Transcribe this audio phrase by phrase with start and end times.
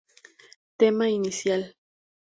[0.77, 1.75] Tema inicial